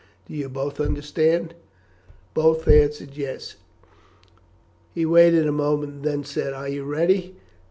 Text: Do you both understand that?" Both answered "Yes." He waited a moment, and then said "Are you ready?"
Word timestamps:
Do 0.27 0.33
you 0.33 0.49
both 0.49 0.79
understand 0.79 1.49
that?" 1.49 1.55
Both 2.33 2.67
answered 2.67 3.15
"Yes." 3.15 3.57
He 4.95 5.05
waited 5.05 5.45
a 5.45 5.51
moment, 5.51 5.93
and 5.97 6.03
then 6.03 6.23
said 6.23 6.53
"Are 6.53 6.67
you 6.67 6.85
ready?" 6.85 7.35